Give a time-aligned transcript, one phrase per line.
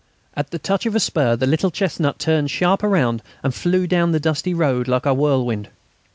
[0.35, 4.13] At the touch of the spur the little chestnut turned sharp round and flew down
[4.13, 5.69] the dusty road like a whirlwind.